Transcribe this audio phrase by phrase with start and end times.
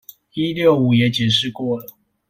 [0.33, 1.95] 一六五也解釋過了